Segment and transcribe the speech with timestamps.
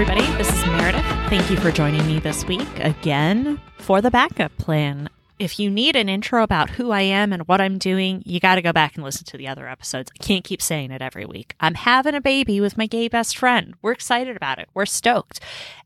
[0.00, 0.32] everybody.
[0.36, 1.04] This is Meredith.
[1.28, 5.10] Thank you for joining me this week again for the backup plan.
[5.40, 8.54] If you need an intro about who I am and what I'm doing, you got
[8.54, 10.12] to go back and listen to the other episodes.
[10.14, 11.56] I can't keep saying it every week.
[11.58, 13.74] I'm having a baby with my gay best friend.
[13.82, 14.68] We're excited about it.
[14.72, 15.40] We're stoked.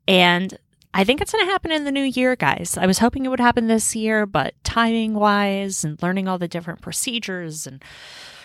[0.07, 0.59] And
[0.93, 2.77] I think it's going to happen in the new year, guys.
[2.77, 6.49] I was hoping it would happen this year, but timing wise and learning all the
[6.49, 7.83] different procedures and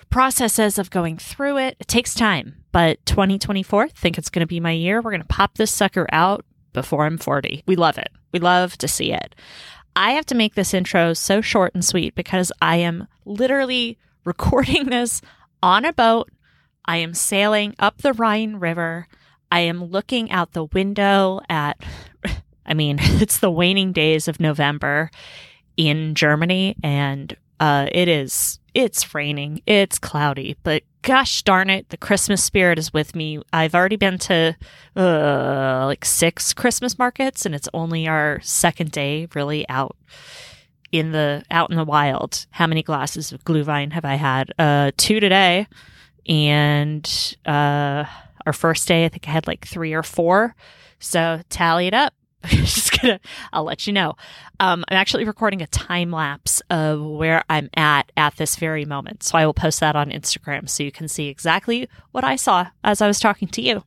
[0.09, 2.63] processes of going through it, it takes time.
[2.71, 5.01] But 2024, I think it's going to be my year.
[5.01, 7.63] We're going to pop this sucker out before I'm 40.
[7.65, 8.09] We love it.
[8.31, 9.35] We love to see it.
[9.95, 14.85] I have to make this intro so short and sweet because I am literally recording
[14.89, 15.21] this
[15.63, 16.29] on a boat.
[16.85, 19.07] I am sailing up the Rhine River.
[19.51, 21.81] I am looking out the window at,
[22.65, 25.09] I mean, it's the waning days of November
[25.77, 31.97] in Germany, and uh, it is it's raining, it's cloudy, but gosh darn it, the
[31.97, 33.41] Christmas spirit is with me.
[33.51, 34.55] I've already been to
[34.95, 39.97] uh, like six Christmas markets, and it's only our second day really out
[40.91, 42.45] in the out in the wild.
[42.51, 44.53] How many glasses of Glühwein have I had?
[44.59, 45.65] Uh, two today,
[46.27, 48.03] and uh,
[48.45, 50.53] our first day, I think I had like three or four.
[50.99, 52.13] So tally it up.
[52.45, 53.19] just gonna
[53.51, 54.15] i'll let you know.
[54.59, 59.23] Um, i'm actually recording a time lapse of where i'm at at this very moment.
[59.23, 62.67] So i will post that on instagram so you can see exactly what i saw
[62.83, 63.83] as i was talking to you.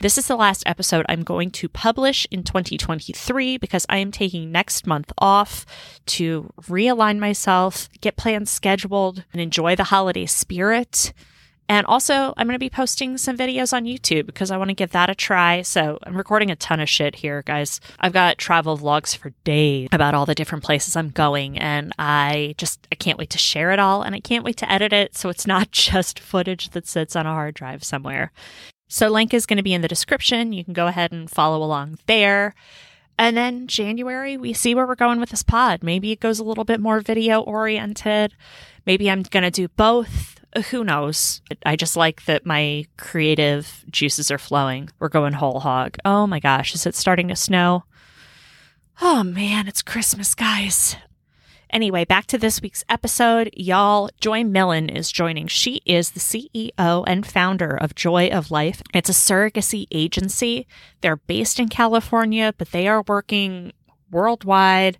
[0.00, 4.52] This is the last episode i'm going to publish in 2023 because i am taking
[4.52, 5.64] next month off
[6.06, 11.12] to realign myself get plans scheduled and enjoy the holiday spirit
[11.68, 14.74] and also, I'm going to be posting some videos on YouTube because I want to
[14.74, 15.62] give that a try.
[15.62, 17.80] So I'm recording a ton of shit here, guys.
[17.98, 21.58] I've got travel vlogs for days about all the different places I'm going.
[21.58, 24.02] And I just, I can't wait to share it all.
[24.02, 25.16] And I can't wait to edit it.
[25.16, 28.30] So it's not just footage that sits on a hard drive somewhere.
[28.88, 30.52] So link is going to be in the description.
[30.52, 32.54] You can go ahead and follow along there.
[33.18, 35.82] And then January, we see where we're going with this pod.
[35.82, 38.34] Maybe it goes a little bit more video oriented.
[38.84, 41.40] Maybe I'm going to do both who knows?
[41.64, 44.90] I just like that my creative juices are flowing.
[44.98, 45.96] We're going whole hog.
[46.04, 47.84] Oh my gosh, is it starting to snow?
[49.00, 50.96] Oh man, it's Christmas, guys.
[51.70, 53.50] Anyway, back to this week's episode.
[53.54, 55.48] Y'all, Joy Millan is joining.
[55.48, 58.82] She is the CEO and founder of Joy of Life.
[58.94, 60.66] It's a surrogacy agency.
[61.00, 63.72] They're based in California, but they are working
[64.12, 64.96] worldwide,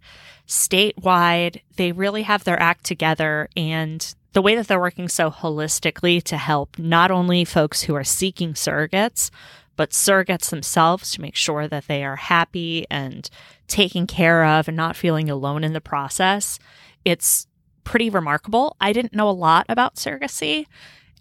[0.48, 1.60] statewide.
[1.76, 6.36] They really have their act together and the way that they're working so holistically to
[6.36, 9.30] help not only folks who are seeking surrogates,
[9.76, 13.30] but surrogates themselves to make sure that they are happy and
[13.66, 16.58] taken care of and not feeling alone in the process.
[17.02, 17.46] It's
[17.82, 18.76] pretty remarkable.
[18.78, 20.66] I didn't know a lot about surrogacy.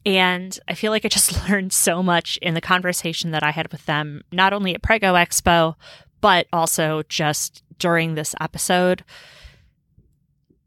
[0.06, 3.72] And I feel like I just learned so much in the conversation that I had
[3.72, 5.76] with them, not only at Prego Expo,
[6.20, 9.06] but also just during this episode.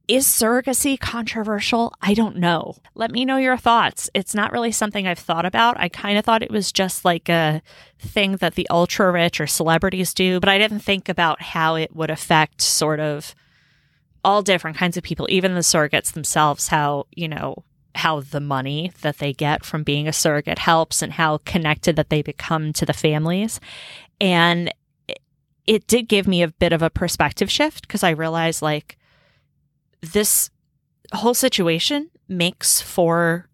[0.08, 1.92] Is surrogacy controversial?
[2.00, 2.76] I don't know.
[2.94, 4.08] Let me know your thoughts.
[4.14, 5.78] It's not really something I've thought about.
[5.78, 7.60] I kind of thought it was just like a
[7.98, 11.94] thing that the ultra rich or celebrities do, but I didn't think about how it
[11.94, 13.34] would affect sort of
[14.24, 17.64] all different kinds of people, even the surrogates themselves, how, you know,
[17.94, 22.08] how the money that they get from being a surrogate helps and how connected that
[22.08, 23.60] they become to the families.
[24.22, 24.72] And
[25.66, 28.96] it did give me a bit of a perspective shift because I realized like
[30.00, 30.50] this
[31.12, 33.48] whole situation makes for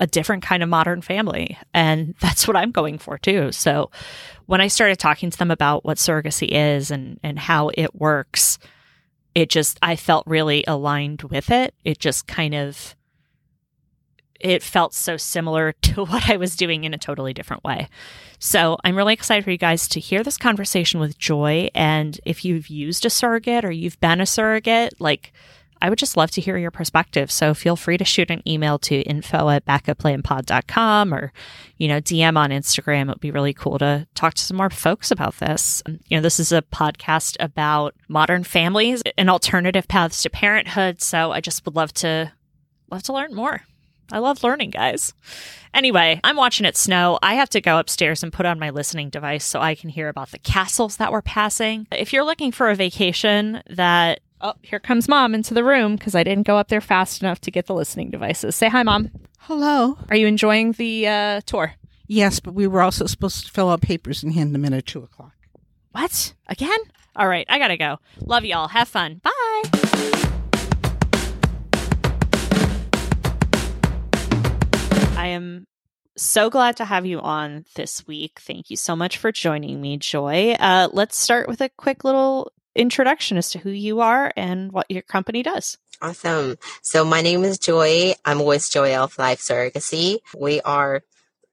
[0.00, 1.56] a different kind of modern family.
[1.72, 3.52] And that's what I'm going for too.
[3.52, 3.90] So
[4.46, 8.58] when I started talking to them about what surrogacy is and, and how it works,
[9.34, 11.74] it just, I felt really aligned with it.
[11.84, 12.96] It just kind of,
[14.40, 17.88] it felt so similar to what I was doing in a totally different way.
[18.38, 21.68] So I'm really excited for you guys to hear this conversation with Joy.
[21.74, 25.32] And if you've used a surrogate or you've been a surrogate, like,
[25.82, 27.30] I would just love to hear your perspective.
[27.30, 31.32] So feel free to shoot an email to info at backupplanpod.com or,
[31.76, 33.02] you know, DM on Instagram.
[33.02, 35.82] It would be really cool to talk to some more folks about this.
[35.86, 41.00] Um, you know, this is a podcast about modern families and alternative paths to parenthood.
[41.00, 42.32] So I just would love to
[42.90, 43.62] love to learn more.
[44.12, 45.14] I love learning, guys.
[45.72, 47.18] Anyway, I'm watching it snow.
[47.22, 50.08] I have to go upstairs and put on my listening device so I can hear
[50.08, 51.86] about the castles that we're passing.
[51.92, 56.14] If you're looking for a vacation that Oh, here comes mom into the room because
[56.14, 58.56] I didn't go up there fast enough to get the listening devices.
[58.56, 59.10] Say hi, mom.
[59.40, 59.98] Hello.
[60.08, 61.74] Are you enjoying the uh, tour?
[62.06, 64.86] Yes, but we were also supposed to fill out papers and hand them in at
[64.86, 65.34] two o'clock.
[65.92, 66.32] What?
[66.48, 66.78] Again?
[67.16, 67.98] All right, I gotta go.
[68.20, 68.68] Love y'all.
[68.68, 69.20] Have fun.
[69.22, 69.30] Bye.
[75.16, 75.66] I am
[76.16, 78.40] So glad to have you on this week.
[78.40, 80.52] Thank you so much for joining me, Joy.
[80.58, 84.90] Uh, let's start with a quick little introduction as to who you are and what
[84.90, 85.78] your company does.
[86.02, 86.56] Awesome.
[86.82, 88.14] So my name is Joy.
[88.24, 90.18] I'm with Joy of Life Surrogacy.
[90.38, 91.02] We are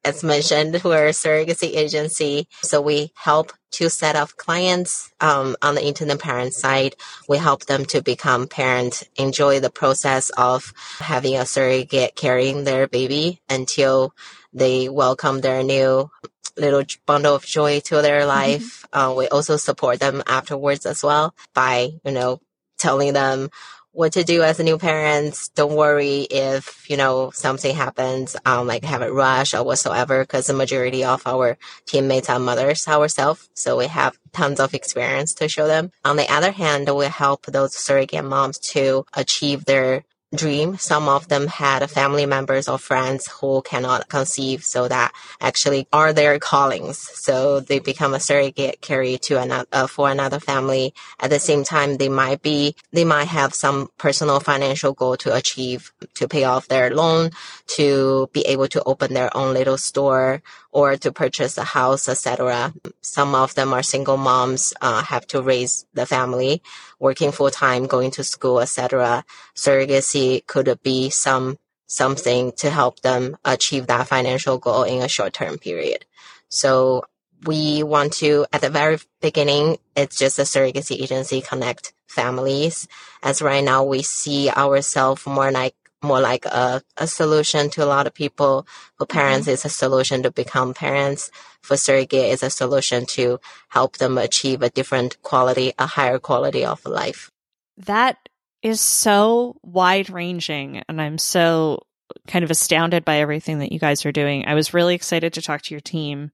[0.08, 2.48] as mentioned, we're a surrogacy agency.
[2.62, 6.96] So we help two set of clients um, on the intended parent side.
[7.28, 12.88] We help them to become parents, enjoy the process of having a surrogate carrying their
[12.88, 14.13] baby until
[14.54, 16.10] they welcome their new
[16.57, 18.27] little bundle of joy to their mm-hmm.
[18.30, 18.86] life.
[18.92, 19.00] Mm-hmm.
[19.00, 22.39] Uh, we also support them afterwards as well by, you know,
[22.77, 23.50] telling them
[23.92, 25.50] what to do as a new parents.
[25.50, 30.45] Don't worry if, you know, something happens, um, like have a rush or whatsoever, because
[30.45, 31.57] the majority of our
[31.88, 33.50] teammates are mothers ourselves.
[33.56, 35.92] So we have tons of experience to show them.
[36.06, 40.03] On the other hand, we help those surrogate moms to achieve their
[40.35, 40.77] dream.
[40.77, 46.13] Some of them had family members or friends who cannot conceive, so that actually are
[46.13, 46.97] their callings.
[46.97, 50.94] So they become a surrogate carry to another uh, for another family.
[51.19, 55.33] At the same time, they might be they might have some personal financial goal to
[55.35, 57.31] achieve to pay off their loan,
[57.77, 60.41] to be able to open their own little store
[60.72, 62.74] or to purchase a house, etc.
[63.02, 66.62] Some of them are single moms, uh, have to raise the family,
[67.00, 69.25] working full time, going to school, etc.
[69.56, 75.34] Surrogacy could be some something to help them achieve that financial goal in a short
[75.34, 76.06] term period.
[76.50, 77.06] So
[77.46, 82.88] we want to, at the very beginning, it's just a surrogacy agency connect families.
[83.24, 87.86] As right now, we see ourselves more like more like a, a solution to a
[87.86, 88.68] lot of people.
[88.98, 89.18] For mm-hmm.
[89.18, 89.54] parents, mm-hmm.
[89.54, 91.32] it's a solution to become parents.
[91.62, 93.40] For surrogate, it's a solution to
[93.70, 97.32] help them achieve a different quality, a higher quality of life.
[97.78, 98.30] That
[98.62, 100.84] is so wide ranging.
[100.88, 101.84] And I'm so
[102.28, 104.46] kind of astounded by everything that you guys are doing.
[104.46, 106.32] I was really excited to talk to your team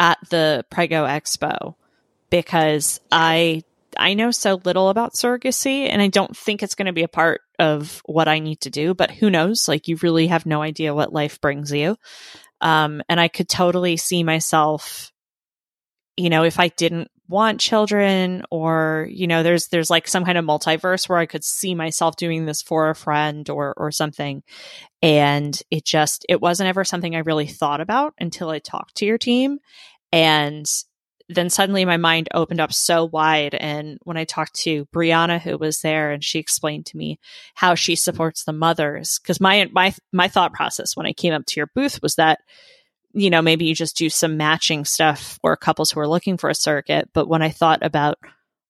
[0.00, 1.74] at the Prego Expo
[2.30, 3.62] because I
[3.96, 7.08] I know so little about surrogacy and I don't think it's going to be a
[7.08, 9.68] part of what I need to do, but who knows?
[9.68, 11.96] Like you really have no idea what life brings you.
[12.60, 15.12] Um, and I could totally see myself,
[16.16, 20.38] you know, if I didn't want children or, you know, there's, there's like some kind
[20.38, 24.42] of multiverse where I could see myself doing this for a friend or, or something.
[25.02, 29.06] And it just, it wasn't ever something I really thought about until I talked to
[29.06, 29.58] your team.
[30.12, 30.66] And
[31.28, 33.54] then suddenly my mind opened up so wide.
[33.54, 37.18] And when I talked to Brianna, who was there, and she explained to me
[37.54, 41.44] how she supports the mothers, because my my my thought process when I came up
[41.46, 42.40] to your booth was that,
[43.12, 46.48] you know, maybe you just do some matching stuff for couples who are looking for
[46.48, 47.10] a surrogate.
[47.12, 48.18] But when I thought about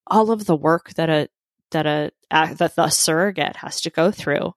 [0.06, 1.28] all of the work that a
[1.72, 4.54] that a that the surrogate has to go through,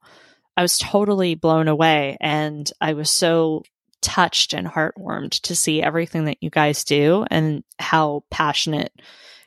[0.55, 3.63] I was totally blown away, and I was so
[4.01, 8.93] touched and heartwarmed to see everything that you guys do and how passionate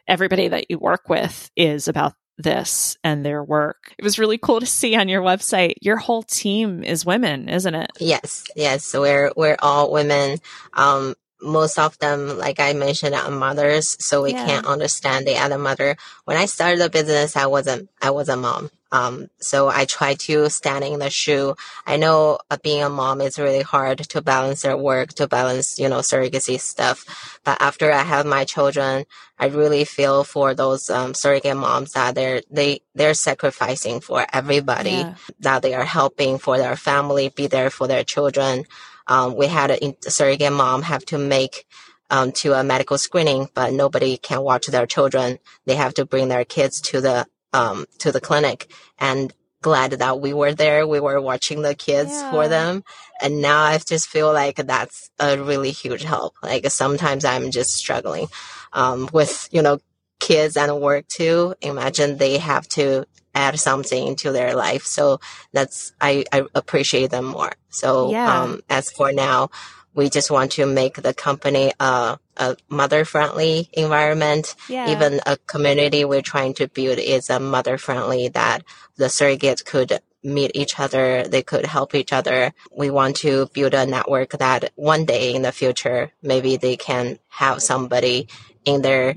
[0.06, 3.94] everybody that you work with is about this and their work.
[3.98, 5.74] It was really cool to see on your website.
[5.80, 7.90] Your whole team is women, isn't it?
[8.00, 8.84] Yes, yes.
[8.84, 10.38] So we're we're all women.
[10.72, 14.46] Um, most of them, like I mentioned, are mothers, so we yeah.
[14.46, 15.96] can't understand the other mother.
[16.24, 18.70] When I started the business, I wasn't I was a mom.
[18.92, 21.56] Um, so I try to stand in the shoe.
[21.86, 25.78] I know uh, being a mom is really hard to balance their work, to balance,
[25.78, 27.40] you know, surrogacy stuff.
[27.42, 29.06] But after I have my children,
[29.38, 34.90] I really feel for those um, surrogate moms that they're they they're sacrificing for everybody,
[34.90, 35.14] yeah.
[35.40, 38.66] that they are helping for their family, be there for their children.
[39.06, 41.66] Um, we had a, a surrogate mom have to make
[42.10, 45.38] um, to a medical screening, but nobody can watch their children.
[45.64, 49.32] They have to bring their kids to the um, to the clinic and
[49.62, 50.86] glad that we were there.
[50.86, 52.30] We were watching the kids yeah.
[52.30, 52.82] for them.
[53.20, 56.34] And now I just feel like that's a really huge help.
[56.42, 58.26] Like sometimes I'm just struggling,
[58.72, 59.78] um, with, you know,
[60.18, 61.54] kids and work too.
[61.62, 64.84] Imagine they have to add something into their life.
[64.84, 65.20] So
[65.52, 67.52] that's, I, I appreciate them more.
[67.72, 68.42] So, yeah.
[68.42, 69.50] um, as for now,
[69.94, 74.54] we just want to make the company a, a mother friendly environment.
[74.68, 74.90] Yeah.
[74.90, 78.64] Even a community we're trying to build is a mother friendly that
[78.96, 81.24] the surrogates could meet each other.
[81.24, 82.52] They could help each other.
[82.74, 87.18] We want to build a network that one day in the future, maybe they can
[87.28, 88.28] have somebody
[88.64, 89.16] in their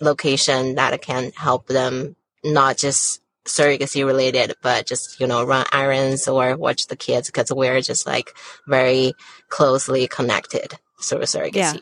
[0.00, 6.28] location that can help them not just surrogacy related, but just, you know, run errands
[6.28, 8.32] or watch the kids because we're just like
[8.66, 9.14] very
[9.48, 11.54] closely connected through surrogacy.
[11.54, 11.72] Yeah.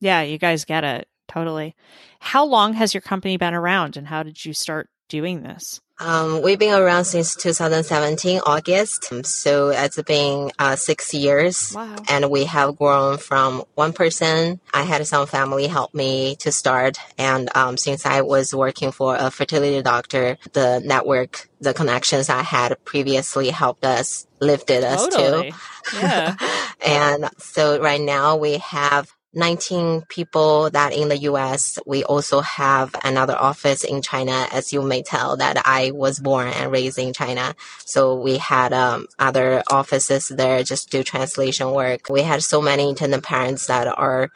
[0.00, 1.08] yeah, you guys get it.
[1.28, 1.74] Totally.
[2.20, 5.80] How long has your company been around and how did you start doing this?
[6.00, 11.94] Um, we've been around since 2017 August, so it's been uh, six years, Wow.
[12.08, 14.58] and we have grown from one person.
[14.72, 19.14] I had some family help me to start, and um, since I was working for
[19.14, 25.10] a fertility doctor, the network, the connections I had previously helped us lifted us too.
[25.16, 25.54] Totally.
[25.94, 26.34] Yeah.
[26.86, 31.78] And so right now we have 19 people that in the US.
[31.86, 36.48] We also have another office in China, as you may tell that I was born
[36.48, 37.54] and raised in China.
[37.84, 42.08] So we had um, other offices there just do translation work.
[42.08, 44.30] We had so many intended parents that are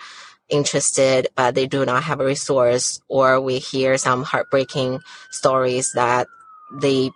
[0.49, 5.01] interested, but they do not have a resource, or we hear some heartbreaking
[5.31, 6.27] stories that
[6.81, 7.11] they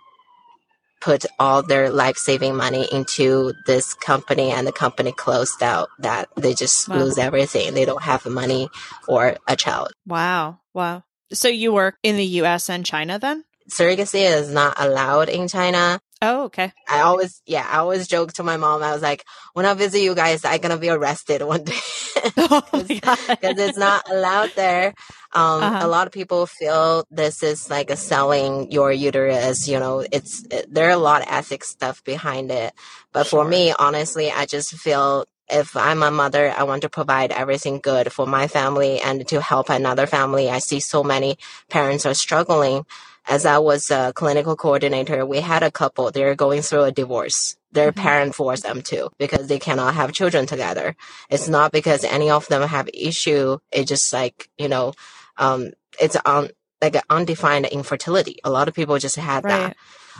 [1.03, 6.29] put all their life saving money into this company and the company closed out that
[6.37, 6.99] they just Wow.
[6.99, 7.73] lose everything.
[7.73, 8.69] They don't have money
[9.07, 9.89] or a child.
[10.07, 10.59] wow.
[10.73, 11.03] Wow.
[11.33, 13.43] So you work in the US and China then?
[13.69, 15.99] Surrogacy is not allowed in China.
[16.23, 16.73] Oh, okay.
[16.89, 18.83] I always, yeah, I always joke to my mom.
[18.83, 21.79] I was like, when I visit you guys, I'm going to be arrested one day.
[22.37, 24.93] oh because it's not allowed there.
[25.33, 25.77] Um, Uh-huh.
[25.81, 29.67] A lot of people feel this is like a selling your uterus.
[29.67, 32.73] You know, it's it, there are a lot of ethics stuff behind it.
[33.13, 33.43] But Sure.
[33.43, 37.79] for me, honestly, I just feel if I'm a mother, I want to provide everything
[37.79, 40.49] good for my family and to help another family.
[40.49, 41.37] I see so many
[41.69, 42.85] parents are struggling.
[43.27, 46.11] As I was a clinical coordinator, we had a couple.
[46.11, 47.55] They're going through a divorce.
[47.71, 47.95] Their Mhm.
[47.95, 50.95] parent forced them to because they cannot have children together.
[51.29, 53.57] It's not because any of them have issue.
[53.71, 54.93] It's just like, you know,
[55.37, 56.49] um, it's on
[56.81, 58.39] like an undefined infertility.
[58.43, 59.67] A lot of people just had that.
[59.67, 59.75] Right.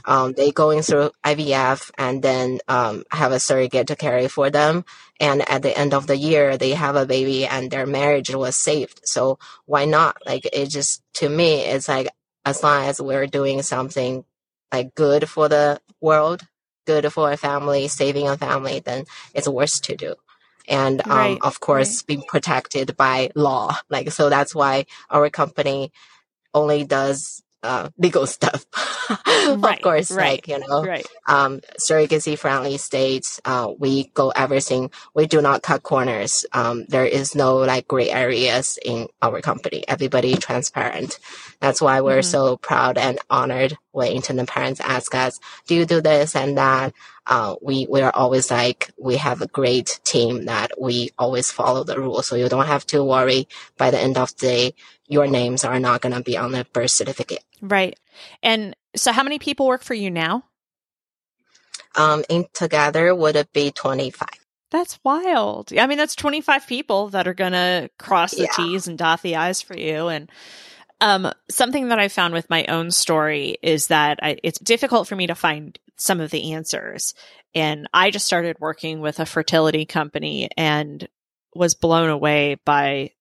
[0.05, 4.85] Um, they going through IVF and then um, have a surrogate to carry for them.
[5.19, 8.55] And at the end of the year, they have a baby and their marriage was
[8.55, 9.01] saved.
[9.03, 10.17] So why not?
[10.25, 12.07] Like it just to me, it's like
[12.45, 14.25] as long as we're doing something
[14.71, 16.41] like good for the world,
[16.85, 20.15] good for a family, saving a family, then it's worth to do.
[20.67, 23.77] And um, Right, of course, being protected by law.
[23.89, 25.91] Like so, that's why our company
[26.53, 28.65] only does uh, legal stuff.
[29.45, 31.07] Right, of course, right, like you know, Right.
[31.27, 33.39] um, surrogacy friendly states.
[33.45, 34.91] Uh, we go everything.
[35.13, 36.45] We do not cut corners.
[36.53, 39.83] Um, there is no like gray areas in our company.
[39.87, 41.19] Everybody transparent.
[41.59, 42.25] That's why we're Mhm.
[42.25, 46.93] so proud and honored when intended parents ask us, "Do you do this and that?"
[47.25, 51.85] Uh, we we are always like we have a great team that we always follow
[51.85, 53.47] the rules, so you don't have to worry.
[53.77, 54.73] By the end of the day,
[55.07, 57.43] your names are not gonna be on the birth certificate.
[57.61, 57.97] Right.
[58.43, 60.43] And so how many people work for you now?
[61.95, 64.43] Um, in together would it be twenty five?
[64.73, 65.71] That's wild.
[65.77, 68.55] I mean, that's 25 people that are going to cross the Yeah.
[68.55, 70.07] T's and dot the I's for you.
[70.07, 70.31] And
[71.03, 75.17] um, something that I found with my own story is that I, it's difficult for
[75.17, 77.13] me to find some of the answers.
[77.53, 81.05] And I just started working with a fertility company and
[81.53, 83.11] was blown away by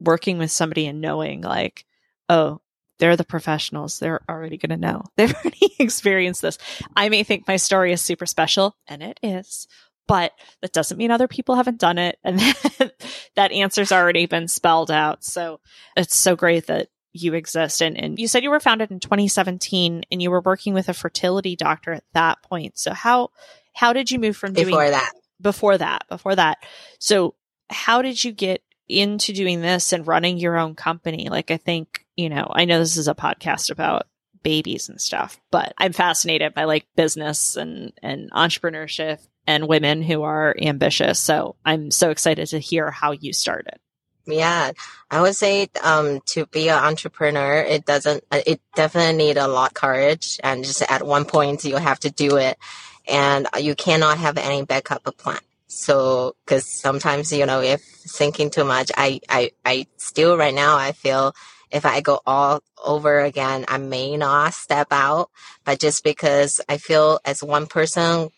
[0.00, 1.86] working with somebody and knowing, like,
[2.28, 2.60] oh,
[2.98, 4.00] they're the professionals.
[4.00, 5.04] They're already going to know.
[5.16, 6.58] They've already experienced this.
[6.96, 9.68] I may think my story is super special, and it is,
[10.08, 12.92] but that doesn't mean other people haven't done it and that,
[13.36, 15.60] that answer's already been spelled out so
[15.96, 20.02] it's so great that you exist and, and you said you were founded in 2017
[20.10, 22.78] and you were working with a fertility doctor at that point.
[22.78, 23.30] So how
[23.74, 26.58] how did you move from doing Before that, before that before that.
[26.98, 27.34] So
[27.70, 31.28] how did you get into doing this and running your own company?
[31.28, 34.06] Like i think you know i know this is a podcast about
[34.42, 40.22] babies and stuff but i'm fascinated by like business and and entrepreneurship and women who
[40.22, 41.18] are ambitious.
[41.18, 43.78] So i'm so excited to hear how you started
[44.26, 44.72] Yeah,
[45.10, 48.22] I would say um, to be an entrepreneur, it doesn't.
[48.30, 51.98] uh, It definitely need a lot of courage, and just at one point you have
[52.00, 52.56] to do it,
[53.08, 55.40] and you cannot have any backup plan.
[55.66, 60.76] So, because sometimes you know, if thinking too much, I, I, I still right now
[60.76, 61.34] I feel
[61.72, 65.30] if I go all over again, I may not step out,
[65.64, 68.28] but just because I feel as one person,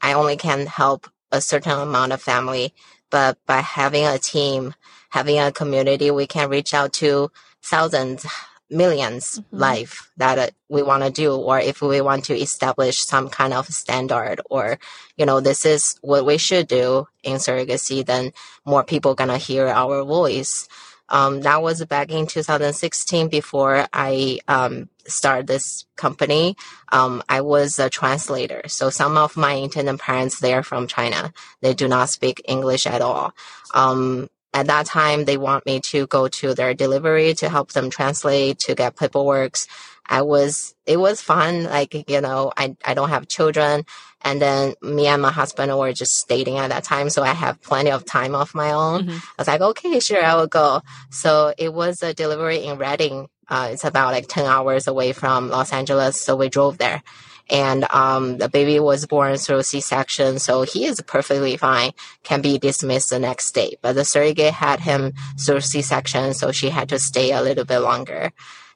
[0.00, 2.74] I only can help a certain amount of family
[3.10, 4.74] but by having a team,
[5.10, 7.30] having a community, we can reach out to
[7.62, 8.26] thousands,
[8.70, 9.60] 1000000s Mhm.
[9.60, 13.52] life that uh, we want to do, or if we want to establish some kind
[13.54, 14.78] of standard, or
[15.16, 18.32] you know, this is what we should do in surrogacy, then
[18.64, 20.68] more people gonna hear our voice.
[21.10, 26.56] Um, that was back in 2016 before I um, started this company.
[26.90, 28.62] Um, I was a translator.
[28.68, 31.32] So some of my intended parents, they're from China.
[31.60, 33.32] They do not speak English at all.
[33.74, 37.88] Um, at that time, they want me to go to their delivery to help them
[37.90, 39.58] translate, to get paperwork.
[40.06, 41.64] I was, it was fun.
[41.64, 43.84] Like, you know, I, I don't have children.
[44.22, 47.10] And then me and my husband were just dating at that time.
[47.10, 49.06] So I have plenty of time of my own.
[49.06, 49.16] Mhm.
[49.16, 50.82] I was like, okay, sure, I will go.
[51.10, 53.28] So it was a delivery in Redding.
[53.48, 56.20] Uh, it's about like 10 hours away from Los Angeles.
[56.20, 57.02] So we drove there.
[57.48, 61.90] And um, the baby was born through C-section, so he is perfectly fine.
[62.22, 63.76] Can be dismissed the next day.
[63.82, 67.80] But the surrogate had him through C-section, so she had to stay a little bit
[67.80, 68.30] longer.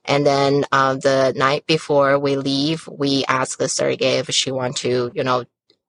[0.05, 4.77] And then uh, the night before we leave, we ask the surrogate if she want
[4.79, 5.45] to, you know,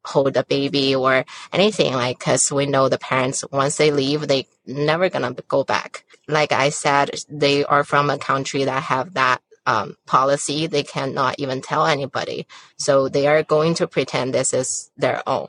[0.05, 4.48] hold the baby or anything like because we know the parents once they leave they
[4.65, 6.05] never gonna go back.
[6.27, 10.67] Like i said they are from a country that have that um, policy.
[10.67, 12.48] They cannot even tell anybody.
[12.77, 15.48] So they are going to pretend this is their own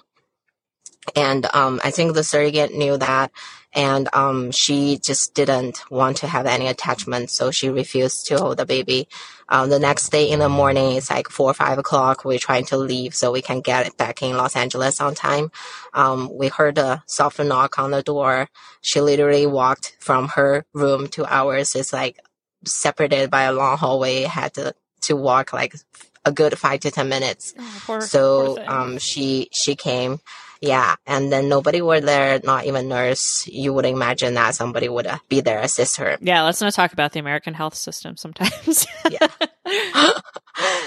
[1.14, 3.30] and um, i think the surrogate knew that
[3.72, 8.56] and um, she just didn't want to have any attachment so she refused to hold
[8.56, 9.06] the baby
[9.48, 12.24] um, the next day in the morning, it's like four or five o'clock.
[12.24, 15.52] We're trying to leave so we can get back in Los Angeles on time.
[15.94, 18.48] Um, we heard a soft knock on the door.
[18.80, 21.76] She literally walked from her room to ours.
[21.76, 22.18] It's like
[22.64, 24.22] separated by a long hallway.
[24.22, 25.76] Had to, to walk like
[26.24, 27.54] a good five to 10 minutes.
[27.56, 28.68] Oh, poor- poor So, thing.
[28.68, 30.18] um, she, she came.
[30.60, 30.96] Yeah.
[31.06, 33.46] And then nobody were there, not even nurse.
[33.46, 36.16] You would imagine that somebody would uh, be there, assist her.
[36.20, 38.86] yeah, let's not talk about the American health system sometimes.
[39.10, 39.28] Yeah.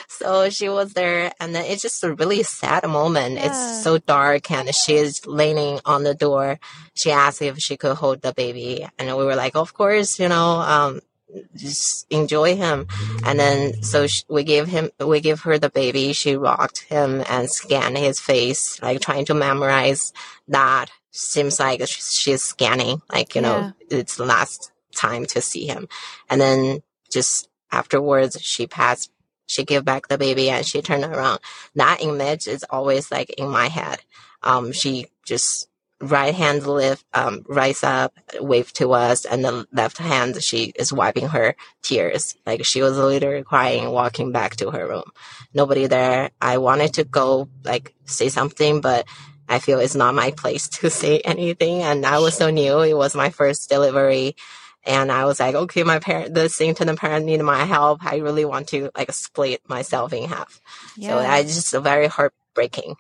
[0.08, 3.48] so she was there and then it's just a really sad moment Yeah.
[3.48, 6.60] it's so dark and she's leaning on the door
[6.96, 10.28] she asked if she could hold the baby and we were like of course you
[10.28, 11.02] know um
[11.56, 12.88] just enjoy him.
[13.26, 16.14] And then so sh- we gave him we give her the baby.
[16.14, 20.14] She rocked him and scanned his face like trying to memorize
[20.48, 20.90] that.
[21.12, 25.88] Seems like sh- she's scanning like you know it's the last time to see him.
[26.30, 26.82] And then
[27.12, 29.12] just afterwards she passed
[29.48, 31.40] she gave back the baby and she turned around.
[31.76, 34.00] That image is always like in my head.
[34.44, 35.69] Um she just
[36.02, 40.94] right hand lift um rise up wave to us and the left hand she is
[40.94, 45.12] wiping her tears like she was literally crying walking back to her room
[45.54, 49.06] nobody there i wanted to go like say something but
[49.50, 51.82] I feel it's not my place to say anything.
[51.82, 52.80] And I was so new.
[52.82, 54.36] It was my first delivery.
[54.86, 58.06] And I was like, okay, my parent, the Singleton parent need my help.
[58.06, 60.62] I really want to like split myself in half.
[60.96, 61.10] Yeah.
[61.10, 62.96] So I just very heartbreaking.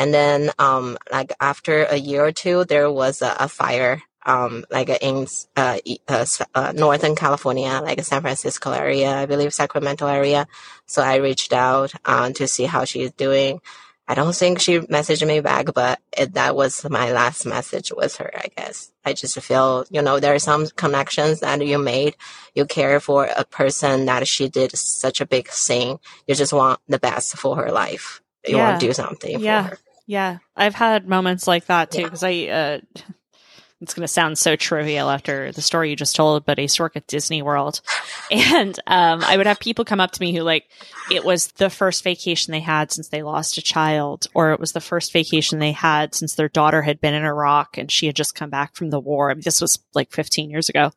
[0.00, 4.64] And then, um, like after a year or two, there was a, a fire, um,
[4.70, 5.76] like in, uh,
[6.08, 10.46] uh, uh, Northern California, like San Francisco area, I believe Sacramento area.
[10.86, 13.60] So I reached out, um, to see how she's doing.
[14.08, 18.16] I don't think she messaged me back, but it, that was my last message with
[18.16, 18.90] her, I guess.
[19.04, 22.16] I just feel, you know, there are some connections that you made.
[22.54, 26.00] You care for a person that she did such a big thing.
[26.26, 28.22] You just want the best for her life.
[28.46, 28.62] You Yeah.
[28.64, 29.62] want to do something Yeah.
[29.62, 29.78] for her.
[30.10, 32.04] Yeah, I've had moments like that too Yeah.
[32.06, 32.32] because I.
[32.46, 32.78] Uh,
[33.80, 36.76] it's going to sound so trivial after the story you just told, but I used
[36.76, 37.80] to work at Disney World,
[38.30, 40.64] and um, I would have people come up to me who like
[41.12, 44.72] it was the first vacation they had since they lost a child, or it was
[44.72, 48.16] the first vacation they had since their daughter had been in Iraq and she had
[48.16, 49.30] just come back from the war.
[49.30, 50.90] I mean, this was like 15 years ago,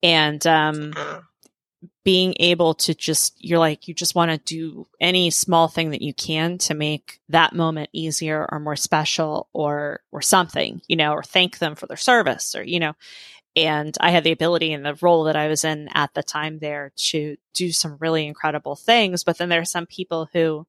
[0.00, 1.20] and um, Uh,
[2.04, 6.02] being able to just you're like you just want to do any small thing that
[6.02, 11.12] you can to make that moment easier or more special or or something you know
[11.12, 12.94] or thank them for their service or you know.
[13.56, 16.58] And i had the ability in the role that i was in at the time
[16.58, 20.66] there to do some really incredible things but then there are some people who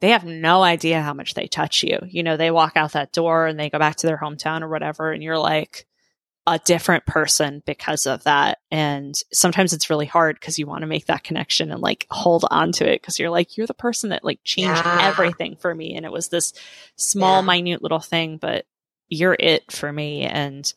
[0.00, 1.98] they have no idea how much they touch you.
[2.08, 4.68] You know they walk out that door and they go back to their hometown or
[4.68, 5.86] whatever and you're like
[6.46, 8.58] a different person because of that.
[8.70, 12.44] And sometimes it's really hard because you want to make that connection and like hold
[12.50, 15.08] on to it because you're like, you're the person that like changed Yeah.
[15.08, 15.96] everything for me.
[15.96, 16.52] And it was this
[16.96, 17.46] small, Yeah.
[17.46, 18.66] minute little thing, but
[19.08, 20.22] you're it for me.
[20.22, 20.70] And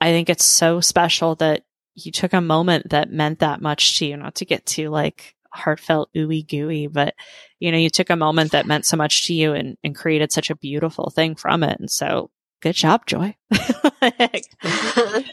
[0.00, 4.06] I think it's so special that you took a moment that meant that much to
[4.06, 7.14] you, not to get too like heartfelt ooey gooey, but
[7.60, 10.32] you know, you took a moment that meant so much to you and, and created
[10.32, 11.78] such a beautiful thing from it.
[11.80, 12.30] And so
[12.64, 13.36] good job, Joy.
[13.52, 14.48] thank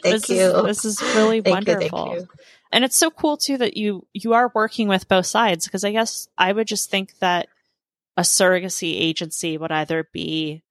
[0.02, 0.36] this you.
[0.36, 2.06] Is, this is really Thank you, wonderful.
[2.06, 2.28] thank you.
[2.70, 5.92] And it's so cool too that you you are working with both sides because I
[5.92, 7.48] guess I would just think that
[8.18, 10.62] a surrogacy agency would either be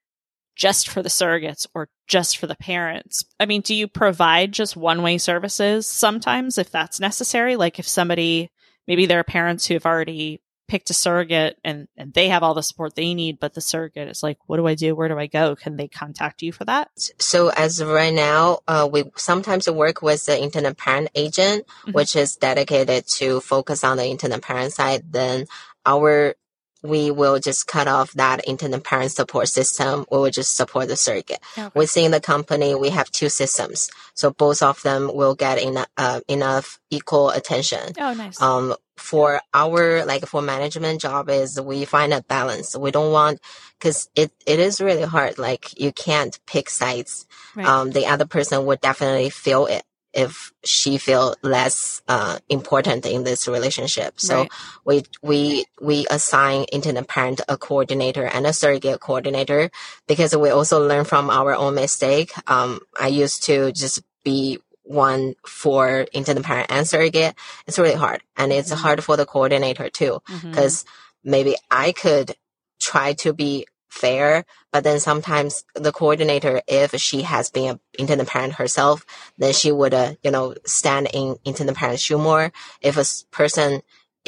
[0.56, 3.26] just for the surrogates or just for the parents.
[3.40, 7.56] I mean, do you provide just one-way services sometimes if that's necessary?
[7.56, 8.52] Like if somebody
[8.88, 12.54] maybe there are parents who have already picked a surrogate and, and they have all
[12.54, 14.96] the support they need, but the surrogate is like, what do I do?
[14.96, 15.54] Where do I go?
[15.54, 16.90] Can they contact you for that?
[17.20, 21.94] So as of right now, uh, we sometimes work with the intended parent agent, Mhm.
[21.94, 25.12] which is dedicated to focus on the intended parent side.
[25.12, 25.46] Then
[25.86, 26.36] our
[26.84, 30.06] we will just cut off that intended parent support system.
[30.12, 31.40] We will just support the surrogate.
[31.58, 31.70] Okay.
[31.76, 36.22] Within the company, we have two systems, so both of them will get enough uh,
[36.28, 37.94] enough equal attention.
[38.00, 38.42] Oh, nice.
[38.42, 43.40] um for our like for management job is we find a balance we don't want
[43.80, 47.66] because it it is really hard like you can't pick sides Right.
[47.66, 49.82] um the other person would definitely feel it
[50.14, 54.52] if she feel less uh important in this relationship so Right.
[54.86, 59.70] we we we assign intended parent a coordinator and a surrogate coordinator
[60.08, 65.36] because we also learn from our own mistake um i used to just be one
[65.48, 67.34] for intended parent and surrogate
[67.68, 68.78] it's really hard and it's Mhm.
[68.78, 70.22] hard for the coordinator too
[70.52, 70.84] because
[71.24, 72.36] maybe i could
[72.80, 78.28] try to be fair but then sometimes the coordinator if she has been an intended
[78.34, 79.06] parent herself
[79.42, 82.46] then she would uh, you know stand in intended parent shoe more
[82.90, 83.06] if a
[83.40, 83.70] person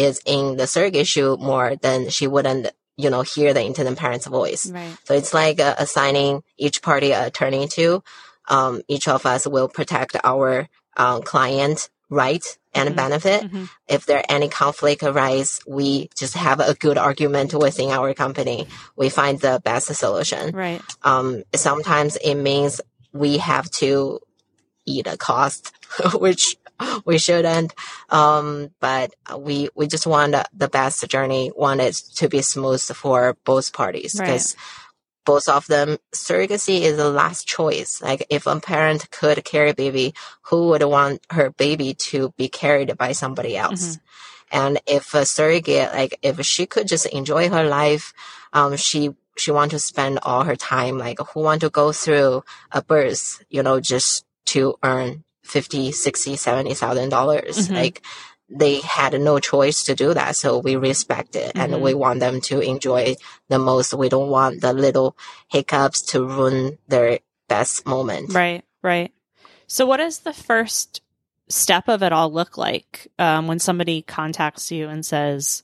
[0.05, 2.63] is in the surrogate shoe more then she wouldn't
[3.03, 4.95] you know hear the intended parent's voice right.
[5.05, 6.31] so it's like uh, assigning
[6.65, 7.88] each party a attorney to.
[8.55, 10.67] Um, each of us will protect our
[11.03, 11.89] um, client
[12.21, 12.43] right
[12.75, 12.95] and Mhm.
[13.03, 13.39] benefit.
[13.47, 13.69] Mhm.
[13.95, 18.67] If there any conflict arise, we just have a good argument within our company.
[19.01, 20.51] We find the best solution.
[20.65, 20.81] Right.
[21.12, 22.81] Um, sometimes it means
[23.13, 24.19] we have to
[24.86, 25.71] eat a cost,
[26.15, 26.58] which
[27.06, 27.73] we shouldn't.
[28.10, 33.38] Um, but we, we just want the best journey, want it to be smooth for
[33.45, 34.26] both parties Right.
[34.26, 34.56] because
[35.26, 38.02] both of them, surrogacy is the last choice.
[38.02, 42.49] Like if a parent could carry a baby, who would want her baby to be
[42.49, 43.99] carried by somebody else?
[44.52, 48.13] And if a surrogate, like if she could just enjoy her life,
[48.52, 52.43] um, she, she want to spend all her time, like who want to go through
[52.72, 57.67] a birth, you know, just to earn 50, 60, 70,000 dollars.
[57.69, 57.76] Mhm.
[57.76, 58.02] Like
[58.50, 60.36] they had no choice to do that.
[60.36, 61.62] So we respect it Mhm.
[61.63, 63.15] and we want them to enjoy
[63.50, 63.93] the most.
[63.93, 65.17] We don't want the little
[65.48, 67.19] hiccups to ruin their
[67.50, 68.34] best moment.
[68.34, 68.63] Right.
[68.84, 69.12] Right.
[69.67, 71.02] So, what does the first
[71.50, 75.63] step of it all look like um, when somebody contacts you and says,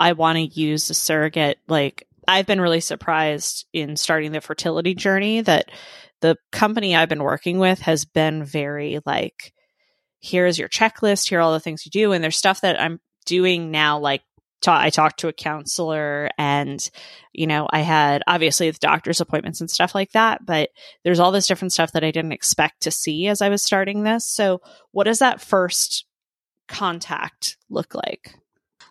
[0.00, 1.58] I want to use a surrogate?
[1.68, 5.70] Like, I've been really surprised in starting the fertility journey that
[6.20, 9.52] the company I've been working with has been very like,
[10.20, 12.12] here's your checklist, here are all the things you do.
[12.12, 14.22] And there's stuff that I'm doing now, like,
[14.64, 16.88] I talked to a counselor and,
[17.32, 20.70] you know, I had obviously the doctor's appointments and stuff like that, but
[21.02, 24.04] there's all this different stuff that I didn't expect to see as I was starting
[24.04, 24.24] this.
[24.28, 24.60] So,
[24.92, 26.06] what does that first
[26.68, 28.36] contact look like?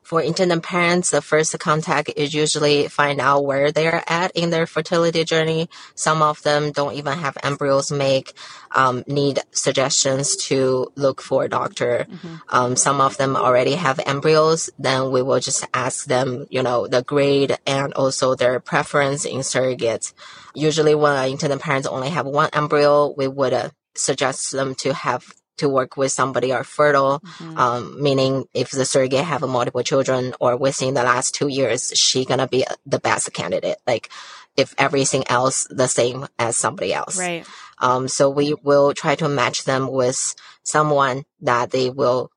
[0.03, 4.65] For intended parents, the first contact is usually find out where they're at in their
[4.65, 5.69] fertility journey.
[5.95, 8.33] Some of them don't even have embryos make,
[8.75, 12.07] um, need suggestions to look for a doctor.
[12.49, 14.69] Um, some of them already have embryos.
[14.77, 19.39] Then we will just ask them, you know, the grade and also their preference in
[19.39, 20.13] surrogates.
[20.53, 25.33] Usually when intended parents only have one embryo, we would uh, suggest them to have
[25.61, 27.57] to work with somebody are fertile Mhm.
[27.63, 32.25] um, meaning if the surrogate have multiple children or within the last two years, she
[32.25, 33.77] gonna be the best candidate.
[33.85, 34.09] Like
[34.57, 37.17] if everything else the same as somebody else.
[37.17, 37.45] Right.
[37.79, 40.19] Um, so we will try to match them with
[40.63, 42.29] someone that they will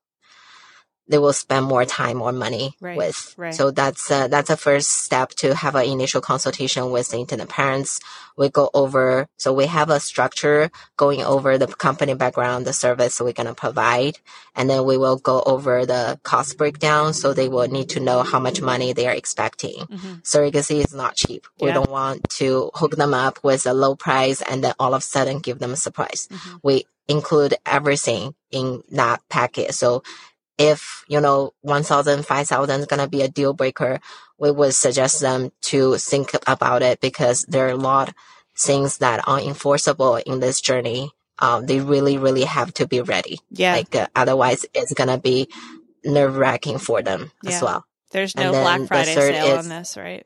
[1.07, 3.33] they will spend more time or money Right, with.
[3.37, 3.53] right.
[3.53, 7.49] So that's uh, that's a first step to have an initial consultation with the intended
[7.49, 7.99] parents.
[8.37, 13.21] We go over so we have a structure going over the company background, the service
[13.21, 14.17] we're gonna provide,
[14.55, 17.13] and then we will go over the cost breakdown.
[17.13, 20.23] So they will need to know how much money they are expecting Mhm.
[20.23, 21.45] surrogacy is not cheap.
[21.61, 25.01] We don't want to hook them up with a low price and then all of
[25.01, 26.27] a sudden give them a surprise.
[26.31, 26.59] Mhm.
[26.63, 29.71] We include everything in that package.
[29.71, 30.01] So
[30.57, 33.99] if, you know, 1,000, 5,000 is going to be a deal breaker,
[34.37, 38.15] we would suggest them to think about it because there are a lot of
[38.57, 41.11] things that are enforceable in this journey.
[41.39, 43.39] Um, they really, really have to be ready.
[43.51, 43.73] Yeah.
[43.75, 45.49] Like, uh, otherwise it's going to be
[46.05, 47.51] nerve wracking for them Yeah.
[47.51, 47.85] as well.
[48.15, 50.25] There's no Black Friday sale is- on this, right?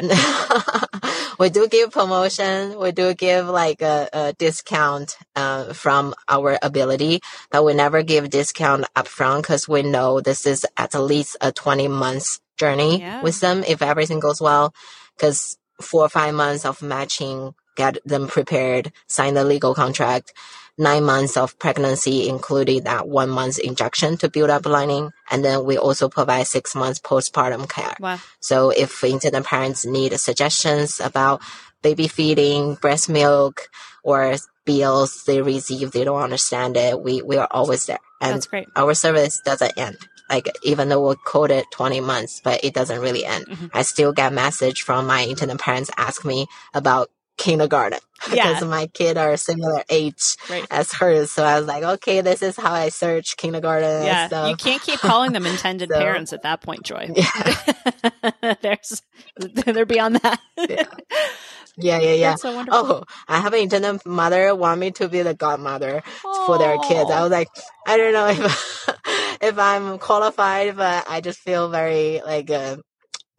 [1.38, 2.78] we do give promotion.
[2.78, 8.30] We do give like a, a discount uh, from our ability, but we never give
[8.30, 13.20] discount upfront because we know this is at least a 20 months journey Yeah.
[13.20, 14.72] with them if everything goes well.
[15.16, 20.32] Because four or five months of matching, get them prepared, sign the legal contract.
[20.80, 25.12] Nine months of pregnancy, including that one month injection to build up lining.
[25.30, 27.94] And then we also provide six months postpartum care.
[28.00, 28.18] Wow.
[28.40, 31.42] So if intended parents need suggestions about
[31.82, 33.68] baby feeding, breast milk,
[34.02, 37.98] or bills they receive, they don't understand it, we, we are always there.
[38.20, 38.66] And That's great.
[38.74, 39.98] our service doesn't end.
[40.30, 43.46] Like even though we coded 20 months, but it doesn't really end.
[43.46, 43.70] Mhm.
[43.74, 47.10] I still get message from my intended parents ask me about
[47.40, 47.98] kindergarten
[48.32, 48.52] Yeah.
[48.52, 50.66] because my kid are similar age Right.
[50.70, 51.30] as hers.
[51.32, 55.00] So I was like, okay, this is how I search kindergarten Yeah, you can't keep
[55.00, 57.08] calling them intended So- parents at that point, Joy.
[57.16, 58.54] Yeah.
[58.62, 59.02] There's
[59.36, 60.40] they're beyond that.
[60.56, 60.84] Yeah.
[61.76, 62.30] Yeah, yeah, yeah.
[62.30, 62.80] That's so wonderful.
[62.80, 66.02] Oh, I have an intended mother want me to be the godmother
[66.46, 67.10] for their kids.
[67.10, 67.48] I was like,
[67.86, 68.88] I don't know if
[69.40, 72.76] if I'm qualified, but I just feel very like uh,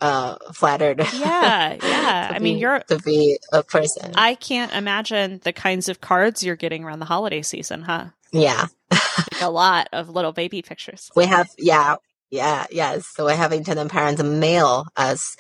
[0.02, 1.00] uh flattered.
[1.14, 2.28] Yeah, yeah.
[2.30, 4.12] to I mean, you're to be a person.
[4.16, 8.06] I can't imagine the kinds of cards you're getting around the holiday season, huh?
[8.34, 11.12] yeah, Like a lot of little baby pictures.
[11.16, 11.50] we have.
[11.58, 11.96] Yeah,
[12.30, 13.06] yeah, yes.
[13.08, 15.36] So we have intended parents mail us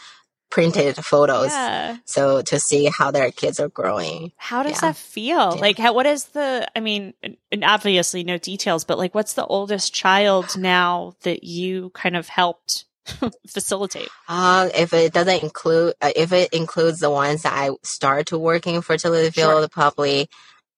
[0.50, 1.50] printed photos.
[1.50, 1.95] Yeah.
[2.04, 4.34] So to see how their kids are growing.
[4.36, 4.89] How does Yeah.
[4.91, 5.56] that feel?
[5.56, 5.62] Yeah.
[5.62, 9.45] Like, how, what is the, I mean, and obviously no details, but like, what's the
[9.45, 12.84] oldest child now that you kind of helped
[13.47, 14.09] facilitate?
[14.27, 18.37] Uh, if it doesn't include, uh, if it includes the ones that I start to
[18.37, 19.53] work in fertility Sure.
[19.59, 20.29] field, probably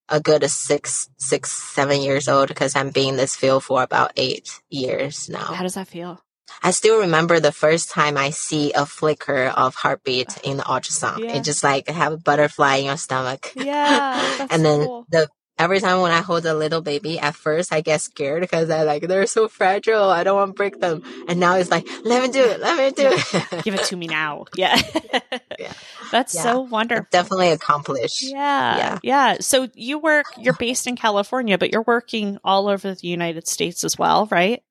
[0.10, 4.62] a good six, six, seven years old because I'm being this field for about eight
[4.70, 5.40] years now.
[5.40, 6.22] How does that feel?
[6.62, 11.20] I still remember the first time I see a flicker of heartbeat in the ultrasound.
[11.20, 11.38] Yeah.
[11.38, 13.52] It just like have a butterfly in your stomach.
[13.56, 14.22] Yeah.
[14.38, 15.06] That's and then cool.
[15.10, 18.70] the every time when I hold a little baby, at first I get scared because
[18.70, 20.10] I like they're so fragile.
[20.10, 21.04] I don't want to break them.
[21.28, 22.60] And now it's like, let me do it.
[22.60, 23.64] Let me do it.
[23.64, 24.46] Give it to me now.
[24.56, 24.80] Yeah.
[25.60, 25.74] Yeah.
[26.12, 26.42] That's Yeah.
[26.44, 27.06] so wonderful.
[27.12, 28.24] Definitely accomplished.
[28.24, 29.00] Yeah, yeah.
[29.04, 29.38] Yeah.
[29.40, 33.84] So you work, you're based in California, but you're working all over the United States
[33.84, 34.64] as well, right?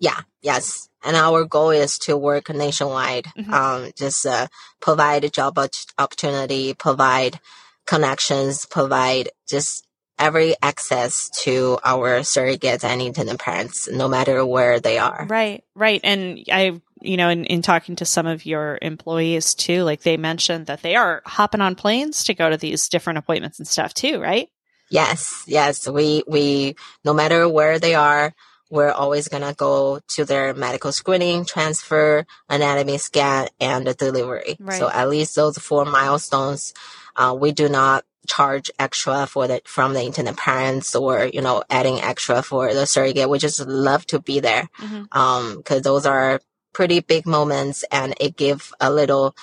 [0.00, 0.88] Yeah, yes.
[1.04, 3.26] And our goal is to work nationwide.
[3.36, 3.52] Mhm.
[3.52, 4.48] Um, just uh,
[4.80, 5.58] provide a job
[5.98, 7.40] opportunity, provide
[7.86, 9.86] connections, provide just
[10.18, 15.26] every access to our surrogates and intended parents, no matter where they are.
[15.28, 16.00] Right, right.
[16.04, 20.16] And I, you know, in, in talking to some of your employees too, like they
[20.16, 23.92] mentioned that they are hopping on planes to go to these different appointments and stuff
[23.92, 24.48] too, right?
[24.90, 25.88] Yes, yes.
[25.88, 28.34] We we no matter where they are,
[28.70, 34.56] we're always gonna go to their medical screening, transfer, anatomy scan, and the delivery.
[34.60, 34.78] Right.
[34.78, 36.74] So at least those four milestones,
[37.16, 41.62] uh, we do not charge extra for the from the intended parents or you know
[41.68, 43.28] adding extra for the surrogate.
[43.28, 45.08] We just love to be there Mhm.
[45.14, 46.40] um because those are
[46.72, 49.36] pretty big moments and it give a little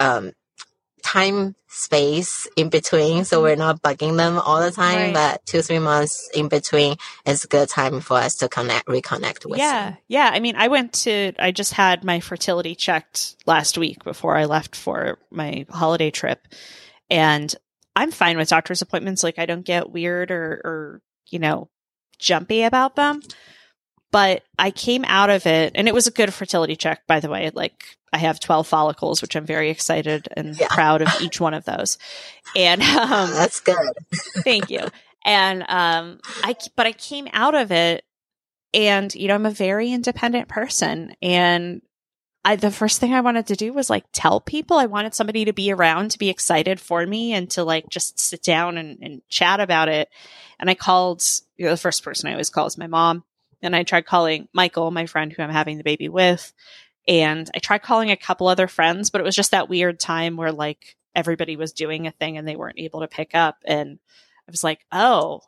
[0.00, 0.32] um
[1.02, 5.14] time space in between so we're not bugging them all the time Mm-hmm.
[5.16, 5.34] Right.
[5.34, 6.96] but two three months in between
[7.26, 9.98] is a good time for us to connect reconnect with Yeah, them.
[10.08, 10.30] yeah.
[10.32, 14.46] I mean, I went to, I just had my fertility checked last week before I
[14.46, 16.40] left for my holiday trip.
[17.10, 17.54] And
[17.96, 19.22] I'm fine with doctor's appointments.
[19.22, 21.68] Like, I don't get weird or, or, you know,
[22.18, 23.20] jumpy about them.
[24.10, 27.28] But I came out of it, and it was a good fertility check, by the
[27.28, 27.50] way.
[27.52, 30.68] Like, I have 12 follicles, which I'm very excited and Yeah.
[30.68, 31.98] proud of each one of those.
[32.54, 33.76] And, um, that's good
[34.44, 34.88] Thank you.
[35.24, 38.04] And um I but I came out of it
[38.74, 41.80] and you know I'm a very independent person and
[42.44, 45.46] I the first thing I wanted to do was like tell people I wanted somebody
[45.46, 48.98] to be around to be excited for me and to like just sit down and,
[49.00, 50.08] and chat about it.
[50.58, 51.22] And I called
[51.56, 53.24] you know, the first person I always call is my mom.
[53.62, 56.52] And I tried calling Michael, my friend who I'm having the baby with.
[57.08, 60.36] And I tried calling a couple other friends, but it was just that weird time
[60.36, 63.56] where like everybody was doing a thing and they weren't able to pick up.
[63.64, 63.98] And
[64.46, 65.40] I was like, oh,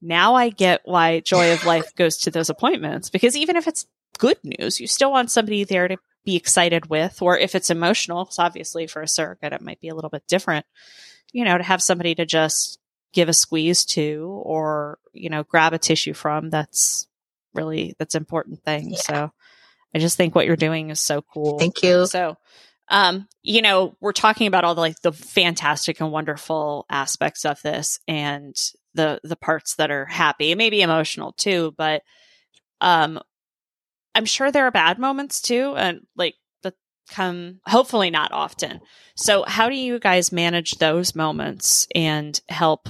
[0.00, 3.86] now I get why Joy of Life goes to those appointments because even if it's
[4.18, 8.24] good news, you still want somebody there to be excited with, or if it's emotional,
[8.24, 10.66] because obviously for a surrogate, it might be a little bit different,
[11.32, 12.78] you know, to have somebody to just
[13.12, 16.50] give a squeeze to or, you know, grab a tissue from.
[16.50, 17.08] That's
[17.54, 18.90] really, that's important thing.
[18.90, 18.98] Yeah.
[18.98, 19.32] So
[19.94, 21.58] I just think what you're doing is so cool.
[21.58, 22.36] thank you So,
[22.88, 27.60] um, you know, we're talking about all the like the fantastic and wonderful aspects of
[27.62, 28.54] this and
[28.94, 32.02] the the parts that are happy, maybe emotional too, but
[32.80, 33.20] um
[34.14, 36.74] I'm sure there are bad moments too and like that
[37.10, 38.80] come hopefully not often.
[39.16, 42.88] So, how do you guys manage those moments and help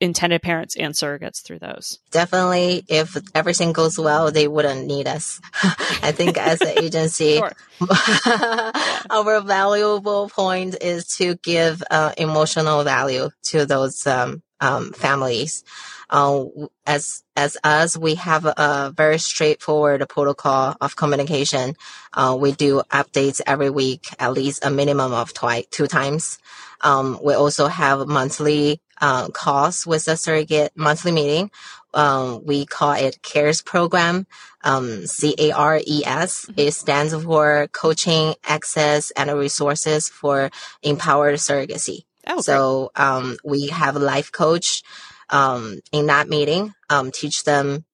[0.00, 1.98] intended parents and surrogates through those?
[2.10, 5.40] definitely if everything goes well they wouldn't need us
[6.02, 7.40] i think as an agency
[9.10, 15.64] our valuable point is to give uh, emotional value to those um, um, families.
[16.08, 16.44] Uh,
[16.86, 21.74] as as us, we have a very straightforward protocol of communication.
[22.12, 26.38] Uh, we do updates every week, at least a minimum of twice, two times.
[26.80, 31.50] Um, we also have monthly uh, calls with the surrogate monthly meeting.
[31.94, 34.26] Um, we call it CARES program,
[34.62, 36.44] um, C-A-R-E-S.
[36.44, 36.60] Mm-hmm.
[36.60, 40.50] It stands for Coaching, Access, and Resources for
[40.82, 42.04] Empowered Surrogacy.
[42.26, 44.82] Oh, so um, we have a life coach
[45.30, 47.84] um, in that meeting, um, teach them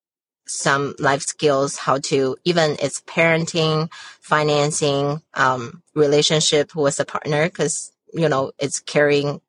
[0.46, 3.90] some life skills, how to even it's parenting,
[4.20, 9.40] financing, um, relationship with a partner, because you know it's carrying.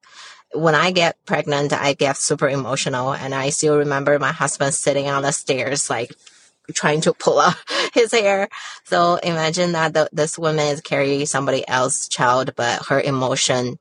[0.54, 5.10] When I get pregnant, I get super emotional, and I still remember my husband sitting
[5.10, 6.13] on the stairs, like
[6.74, 7.56] trying to pull out
[7.93, 8.50] his hair.
[8.84, 13.80] So imagine that the, this woman is carrying somebody else's child, but her emotion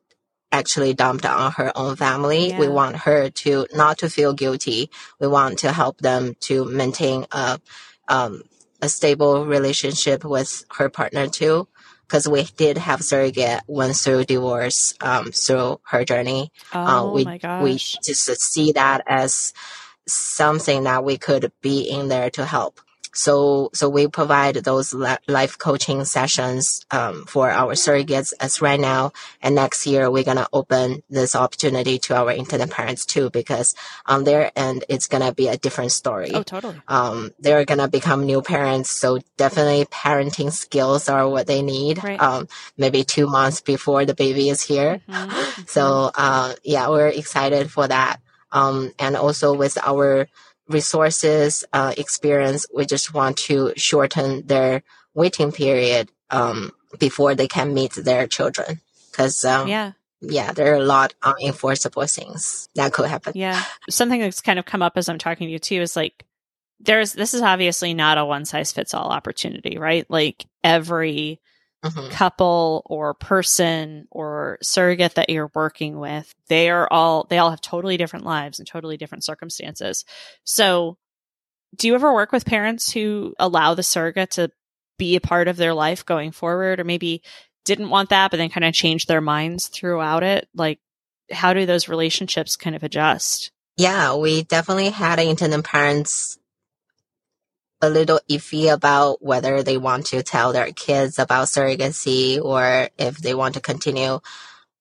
[0.52, 2.50] actually dumped on her own family.
[2.50, 2.58] Yeah.
[2.58, 4.90] We want her to not to feel guilty.
[5.18, 7.58] We want to help them to maintain a
[8.08, 8.42] um,
[8.80, 11.66] a stable relationship with her partner too.
[12.06, 16.52] Because we did have surrogate went through divorce um, through her journey.
[16.72, 17.62] Uh, oh uh, we, my gosh!
[17.62, 17.72] We
[18.04, 19.54] just see that as
[20.06, 22.80] something that we could be in there to help.
[23.12, 29.12] So, so we provide those life coaching sessions, um, for our surrogates as right now.
[29.42, 33.74] And next year, we're going to open this opportunity to our intended parents too, because
[34.06, 36.30] on their end, it's going to be a different story.
[36.32, 36.80] Oh, totally.
[36.88, 38.90] Um, they're going to become new parents.
[38.90, 42.02] So definitely parenting skills are what they need.
[42.02, 42.20] Right.
[42.20, 45.00] Um, maybe two months before the baby is here.
[45.08, 45.62] Mm-hmm.
[45.66, 48.20] So, uh, yeah, we're excited for that.
[48.50, 50.28] Um, and also with our
[50.68, 52.66] resources, uh, experience.
[52.74, 54.82] We just want to shorten their
[55.14, 58.80] waiting period um, before they can meet their children.
[59.10, 63.32] Because um, yeah, yeah, there are a lot of unenforceable things that could happen.
[63.34, 66.24] Yeah, something that's kind of come up as I'm talking to you too is like
[66.80, 70.06] there's this is obviously not a one size fits all opportunity, right?
[70.08, 71.40] Like every
[71.84, 72.10] mm-hmm.
[72.10, 77.60] couple or person or surrogate that you're working with, they are all, they all have
[77.60, 80.04] totally different lives and totally different circumstances.
[80.44, 80.96] So
[81.76, 84.50] do you ever work with parents who allow the surrogate to
[84.98, 87.22] be a part of their life going forward or maybe
[87.64, 90.48] didn't want that, but then kind of changed their minds throughout it?
[90.54, 90.78] Like,
[91.30, 93.50] how do those relationships kind of adjust?
[93.76, 96.38] Yeah, we definitely had intended parents
[97.82, 103.18] a little iffy about whether they want to tell their kids about surrogacy or if
[103.18, 104.20] they want to continue.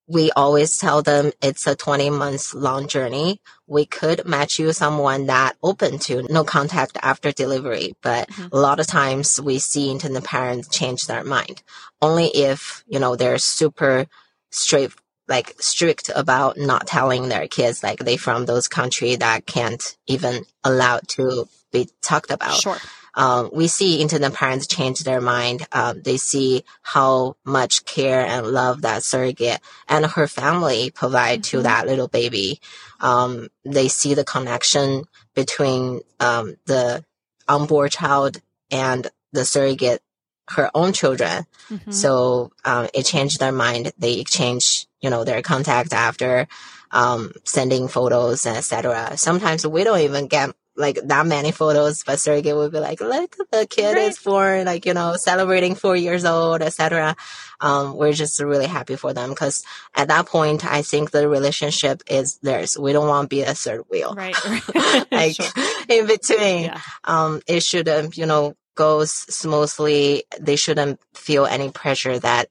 [0.08, 3.42] We always tell them it's a 20 months long journey.
[3.66, 8.56] We could match you someone that open to no contact after delivery, but mm-hmm.
[8.56, 11.64] a lot of times we see intended parents change their mind
[12.02, 14.08] only if, you know, they're super
[14.50, 14.92] straight
[15.28, 20.44] like strict about not telling their kids like they from those country that can't even
[20.64, 22.56] allow to be talked about.
[22.56, 22.78] Sure.
[23.14, 25.68] Um, we see intended parents change their mind.
[25.72, 31.58] Um, they see how much care and love that surrogate and her family provide mm-hmm.
[31.58, 32.62] to that little baby.
[33.00, 35.06] Um, they see the connection
[35.36, 37.04] between um, the
[37.48, 40.02] unborn child and the surrogate,
[40.50, 41.46] her own children.
[41.70, 41.92] Mm-hmm.
[41.92, 43.92] So um, it changed their mind.
[43.98, 46.48] They exchange, you know, their contact after
[46.92, 49.18] um, sending photos, etc.
[49.18, 53.36] Sometimes we don't even get like that many photos, but Sergey would be like, look,
[53.52, 54.10] the kid right.
[54.10, 57.16] is born, like, you know, celebrating four years old, etc.
[57.60, 59.64] Um, we're just really happy for them because
[59.96, 62.78] at that point, I think the relationship is theirs.
[62.78, 64.14] We don't want to be a third wheel.
[64.16, 64.36] Right.
[65.12, 65.46] like sure.
[65.90, 66.66] in between.
[66.66, 66.82] Yeah.
[67.04, 70.24] Um, it shouldn't, you know, go smoothly.
[70.40, 72.48] They shouldn't feel any pressure that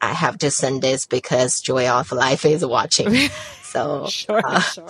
[0.00, 3.30] I have to send this because Joy of Life is watching.
[3.66, 4.86] So, sure, uh, sure.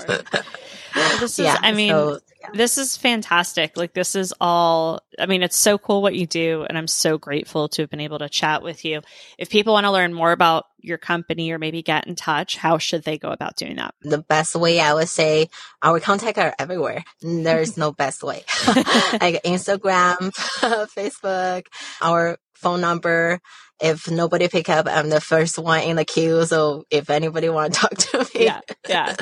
[1.18, 2.20] this is, yeah, I mean, so,
[2.52, 3.76] this is fantastic.
[3.76, 7.18] Like this is all I mean, it's so cool what you do and I'm so
[7.18, 9.02] grateful to have been able to chat with you.
[9.38, 12.78] If people want to learn more about your company or maybe get in touch, how
[12.78, 13.94] should they go about doing that?
[14.02, 15.48] The best way I would say
[15.82, 17.04] our contact are everywhere.
[17.20, 18.44] There's no best way.
[18.66, 20.30] like Instagram,
[20.96, 21.66] Facebook,
[22.00, 23.40] our phone number.
[23.78, 26.46] If nobody pick up, I'm the first one in the queue.
[26.46, 29.14] So if anybody want to talk to me, yeah, yeah.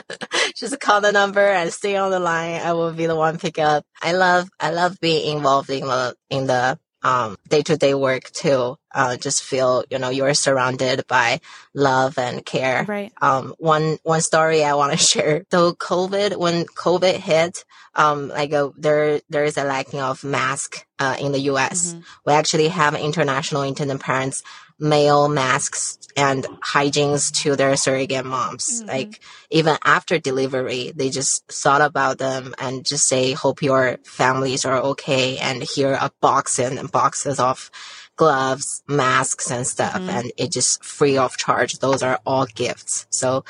[0.54, 2.60] just call the number and stay on the line.
[2.60, 3.84] I will be the one pick up.
[4.02, 8.30] I love, I love being involved in the, in the, um, day to day work
[8.32, 8.76] too.
[8.94, 11.40] Uh, just feel, you know, you're surrounded by
[11.74, 12.84] love and care.
[12.86, 13.12] Right.
[13.20, 15.44] Um, one, one story I want to share.
[15.50, 17.64] So COVID, when COVID hit,
[17.94, 21.94] um, like uh, there, there is a lacking of mask, uh, in the U.S.
[21.94, 22.02] Mhm.
[22.24, 24.42] We actually have international intended parents
[24.78, 28.82] mail masks and hygienes to their surrogate moms.
[28.82, 28.88] Mhm.
[28.88, 29.20] Like
[29.50, 34.78] even after delivery, they just thought about them and just say, hope your families are
[34.94, 35.38] okay.
[35.38, 37.70] And here are boxes and boxes of
[38.16, 39.94] gloves, masks and stuff.
[39.94, 40.08] Mhm.
[40.08, 41.78] And it just free of charge.
[41.78, 43.06] Those are all gifts.
[43.10, 43.44] So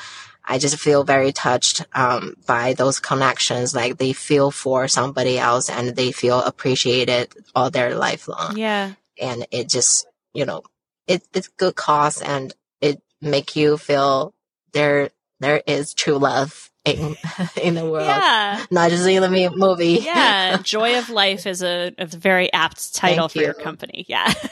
[0.47, 3.73] I just feel very touched um, by those connections.
[3.75, 8.93] Like they feel for somebody else and they feel appreciated all their life long Yeah.
[9.19, 10.63] and it just you know
[11.07, 14.33] it, it's good cause and it make you feel
[14.73, 15.09] there
[15.39, 17.15] there is true love in
[17.61, 18.63] in the world Yeah.
[18.71, 20.57] not just in the movie Yeah.
[20.63, 24.05] Joy of Life is a, a very apt title Thank for your company.
[24.07, 24.31] Yeah.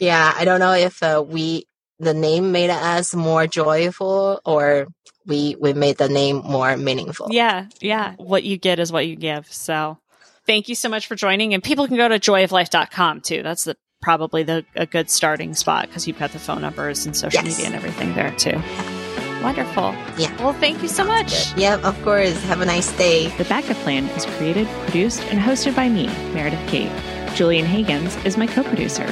[0.00, 1.64] yeah i don't know if uh, we
[2.00, 4.88] the name made us more joyful or
[5.26, 8.14] we we made the name more meaningful Yeah, yeah.
[8.16, 9.50] What you get is what you give.
[9.52, 9.98] So
[10.46, 11.54] thank you so much for joining.
[11.54, 13.42] And people can go to joyoflife.com too.
[13.42, 17.16] That's the probably the a good starting spot because you've got the phone numbers and
[17.16, 17.56] social Yes.
[17.56, 18.60] media and everything there too.
[19.42, 19.94] Wonderful.
[20.16, 20.34] Yeah.
[20.42, 21.54] Well, thank you so much.
[21.56, 25.74] yeah of course have a nice day The Backup Plan is created, produced, and hosted
[25.74, 26.92] by me, Meredith Kate.
[27.34, 29.06] Julian Hagins is my co-producer.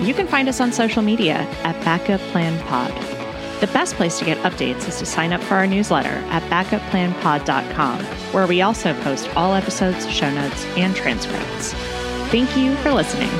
[0.00, 2.92] You can find us on social media at Backup Plan Pod.
[3.60, 8.04] The best place to get updates is to sign up for our newsletter at backupplanpod.com,
[8.32, 11.72] where we also post all episodes, show notes, and transcripts.
[12.30, 13.30] Thank you for listening.